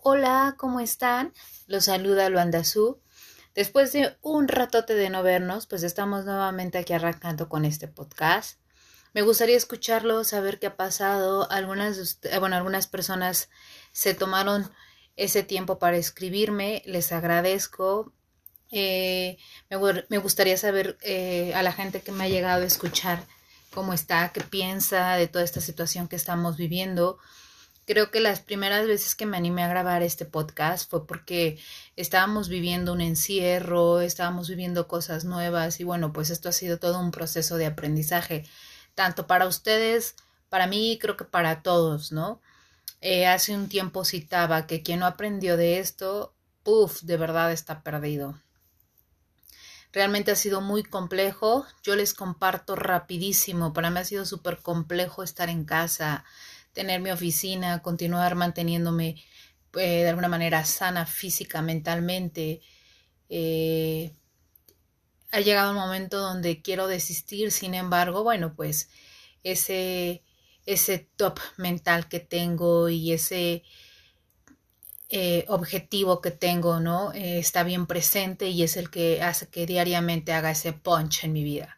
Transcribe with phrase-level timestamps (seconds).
[0.00, 1.34] Hola, ¿cómo están?
[1.66, 3.00] Los saluda Luanda Su.
[3.56, 8.60] Después de un ratote de no vernos, pues estamos nuevamente aquí arrancando con este podcast.
[9.12, 11.50] Me gustaría escucharlo, saber qué ha pasado.
[11.50, 13.50] Algunas, eh, bueno, algunas personas
[13.90, 14.70] se tomaron
[15.16, 18.12] ese tiempo para escribirme, les agradezco.
[18.70, 19.36] Eh,
[19.68, 23.26] me, gustaría saber eh, a la gente que me ha llegado a escuchar
[23.74, 27.18] cómo está, qué piensa de toda esta situación que estamos viviendo.
[27.88, 31.58] Creo que las primeras veces que me animé a grabar este podcast fue porque
[31.96, 37.00] estábamos viviendo un encierro, estábamos viviendo cosas nuevas y bueno, pues esto ha sido todo
[37.00, 38.44] un proceso de aprendizaje,
[38.94, 40.16] tanto para ustedes,
[40.50, 42.42] para mí, creo que para todos, ¿no?
[43.00, 47.82] Eh, hace un tiempo citaba que quien no aprendió de esto, puff, de verdad está
[47.82, 48.38] perdido.
[49.92, 51.66] Realmente ha sido muy complejo.
[51.82, 53.72] Yo les comparto rapidísimo.
[53.72, 56.26] Para mí ha sido súper complejo estar en casa,
[56.78, 59.16] tener mi oficina, continuar manteniéndome
[59.74, 62.60] eh, de alguna manera sana física, mentalmente.
[63.28, 64.14] Eh,
[65.32, 68.90] ha llegado un momento donde quiero desistir, sin embargo, bueno, pues
[69.42, 70.22] ese,
[70.66, 73.64] ese top mental que tengo y ese
[75.08, 77.10] eh, objetivo que tengo, ¿no?
[77.12, 81.42] está bien presente y es el que hace que diariamente haga ese punch en mi
[81.42, 81.77] vida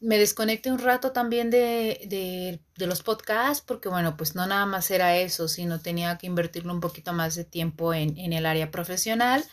[0.00, 4.90] me desconecté un rato también de, de, los podcasts porque, bueno, pues no nada más
[4.90, 8.70] era eso, sino tenía que invertirle un poquito más de tiempo en, en el área
[8.70, 9.44] profesional.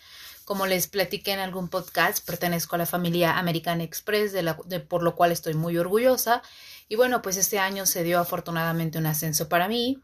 [0.45, 4.81] Como les platiqué en algún podcast, pertenezco a la familia American Express, de la, de,
[4.81, 6.41] por lo cual estoy muy orgullosa.
[6.89, 10.01] Y bueno, pues este año se dio afortunadamente un ascenso para mí.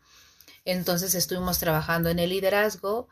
[0.64, 3.10] Entonces estuvimos trabajando en el liderazgo.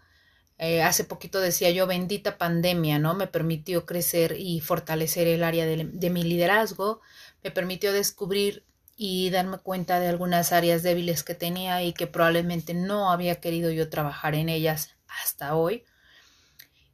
[0.60, 3.14] Eh, hace poquito decía yo, bendita pandemia, ¿no?
[3.14, 7.02] Me permitió crecer y fortalecer el área de, mi liderazgo
[7.44, 12.74] me permitió descubrir y darme cuenta de algunas áreas débiles que tenía y que probablemente
[12.74, 15.84] no había querido yo trabajar en ellas hasta hoy.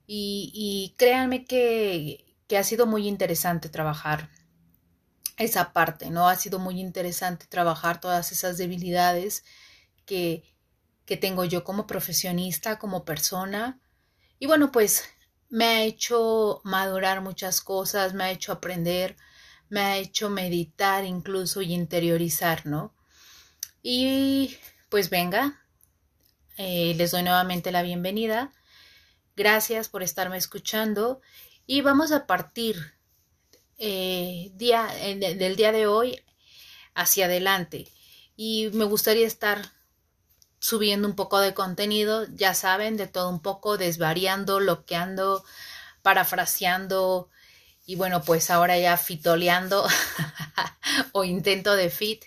[0.06, 4.30] Y, créanme que, que ha sido muy interesante trabajar
[5.38, 6.28] esa parte, ¿no?
[6.28, 9.46] Ha sido muy interesante trabajar todas esas debilidades
[10.06, 10.53] que,
[11.06, 13.80] que tengo yo como profesionista, como persona.
[14.40, 15.04] Y bueno, pues
[15.50, 19.16] me ha hecho madurar muchas cosas, me ha hecho aprender,
[19.70, 22.94] me ha hecho meditar incluso y interiorizar, ¿no?
[23.82, 24.58] Y
[24.90, 25.62] pues venga,
[26.58, 28.54] eh, les doy nuevamente la bienvenida.
[29.36, 31.22] Gracias por estarme escuchando
[31.66, 32.94] y vamos a partir
[33.78, 36.22] eh, día, del día de hoy
[36.94, 37.88] hacia adelante.
[38.36, 39.74] Y me gustaría estar
[40.64, 45.44] subiendo un poco de contenido, ya saben, de todo un poco, desvariando, bloqueando,
[46.04, 47.30] parafraseando,
[47.86, 49.86] y bueno, pues ahora ya fitoleando
[51.12, 52.24] o intento de fit.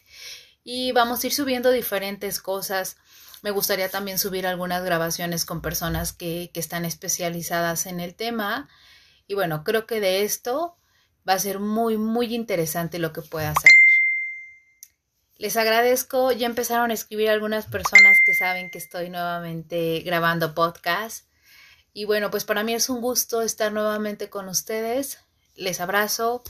[0.64, 2.98] Y vamos a ir subiendo diferentes cosas.
[3.40, 8.68] Me gustaría también subir algunas grabaciones con personas que, que están especializadas en el tema.
[9.26, 10.76] Y bueno, creo que de esto
[11.26, 13.75] va a ser muy, muy interesante lo que pueda salir.
[15.38, 21.26] Les agradezco, ya empezaron a escribir algunas personas que saben que estoy nuevamente grabando podcast.
[21.92, 25.18] Y bueno, pues para mí es un gusto estar nuevamente con ustedes.
[25.54, 26.42] Les abrazo,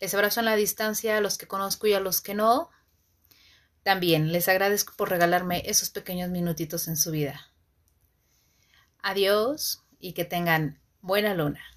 [0.00, 2.70] les abrazo en la distancia a los que conozco y a los que no.
[3.82, 7.50] También les agradezco por regalarme esos pequeños minutitos en su vida.
[9.02, 11.75] Adiós y que tengan buena luna.